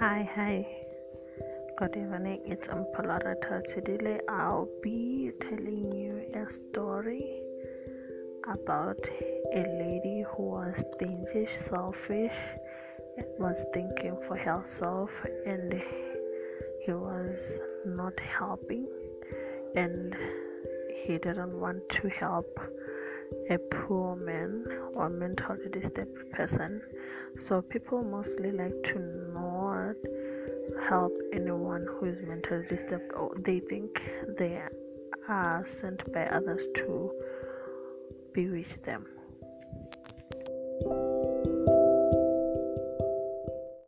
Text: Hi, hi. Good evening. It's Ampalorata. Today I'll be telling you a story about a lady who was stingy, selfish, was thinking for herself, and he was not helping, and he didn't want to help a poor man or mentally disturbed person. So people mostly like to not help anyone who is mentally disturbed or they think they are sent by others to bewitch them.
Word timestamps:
Hi, 0.00 0.26
hi. 0.34 0.66
Good 1.76 1.94
evening. 1.94 2.40
It's 2.46 2.66
Ampalorata. 2.68 3.62
Today 3.68 4.18
I'll 4.30 4.66
be 4.82 5.30
telling 5.42 5.92
you 5.92 6.22
a 6.34 6.46
story 6.70 7.42
about 8.48 8.96
a 9.54 9.62
lady 9.82 10.24
who 10.30 10.42
was 10.42 10.74
stingy, 10.94 11.46
selfish, 11.68 12.32
was 13.38 13.56
thinking 13.74 14.16
for 14.26 14.38
herself, 14.38 15.10
and 15.44 15.74
he 16.86 16.92
was 16.92 17.36
not 17.84 18.18
helping, 18.20 18.88
and 19.76 20.16
he 21.04 21.18
didn't 21.18 21.60
want 21.60 21.86
to 21.90 22.08
help 22.08 22.58
a 23.50 23.58
poor 23.58 24.16
man 24.16 24.64
or 24.94 25.08
mentally 25.08 25.68
disturbed 25.72 26.30
person. 26.32 26.80
So 27.48 27.62
people 27.62 28.02
mostly 28.02 28.50
like 28.52 28.74
to 28.84 28.98
not 29.32 29.96
help 30.88 31.12
anyone 31.32 31.86
who 31.88 32.06
is 32.06 32.16
mentally 32.26 32.64
disturbed 32.68 33.12
or 33.14 33.34
they 33.44 33.60
think 33.60 34.00
they 34.38 34.60
are 35.28 35.66
sent 35.80 36.12
by 36.12 36.26
others 36.26 36.60
to 36.76 37.10
bewitch 38.32 38.74
them. 38.84 39.06